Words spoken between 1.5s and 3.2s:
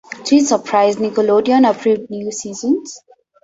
approved new seasons.